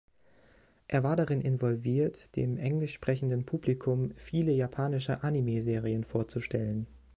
[0.87, 6.87] Er war darin involviert, dem englischsprechenden Publikum viele japanische Anime-Serien vorzustellen.